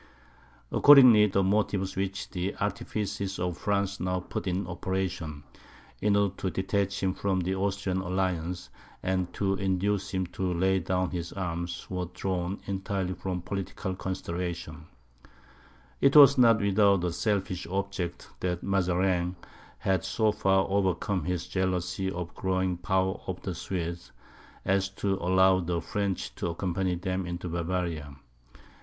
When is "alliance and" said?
8.01-9.31